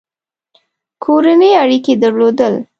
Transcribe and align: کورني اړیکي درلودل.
کورني 1.03 1.51
اړیکي 1.63 1.93
درلودل. 2.03 2.53